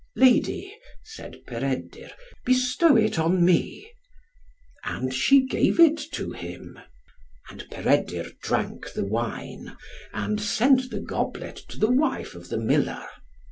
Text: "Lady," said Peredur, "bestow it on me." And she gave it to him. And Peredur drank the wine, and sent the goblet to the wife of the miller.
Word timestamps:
"Lady," 0.15 0.75
said 1.03 1.45
Peredur, 1.45 2.09
"bestow 2.43 2.97
it 2.97 3.19
on 3.19 3.45
me." 3.45 3.91
And 4.83 5.13
she 5.13 5.45
gave 5.45 5.79
it 5.79 5.97
to 6.13 6.31
him. 6.31 6.79
And 7.51 7.69
Peredur 7.69 8.31
drank 8.41 8.93
the 8.93 9.05
wine, 9.05 9.77
and 10.11 10.41
sent 10.41 10.89
the 10.89 11.01
goblet 11.01 11.57
to 11.67 11.77
the 11.77 11.91
wife 11.91 12.33
of 12.33 12.49
the 12.49 12.57
miller. 12.57 13.05